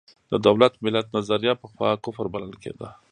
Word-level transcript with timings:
د 0.31 0.33
دولت–ملت 0.45 1.07
نظریه 1.17 1.53
پخوا 1.61 1.89
کفر 2.03 2.25
بلل 2.33 2.53
کېده. 2.63 2.89